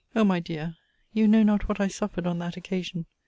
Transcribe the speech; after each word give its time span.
O 0.15 0.23
my 0.23 0.39
dear, 0.39 0.77
you 1.13 1.27
know 1.27 1.43
not 1.43 1.69
what 1.69 1.79
I 1.79 1.87
suffered 1.87 2.25
on 2.25 2.39
that 2.39 2.57
occasion! 2.57 3.05